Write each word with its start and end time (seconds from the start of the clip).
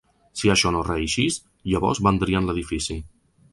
Si 0.39 0.49
això 0.53 0.71
no 0.75 0.81
reïxis, 0.87 1.37
llavors 1.73 2.03
vendrien 2.09 2.51
l’edifici. 2.51 3.01